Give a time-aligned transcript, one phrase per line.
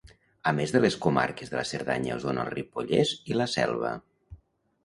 [0.51, 3.93] A més de les comarques de la Cerdanya, Osona, el Ripollès i la Selva.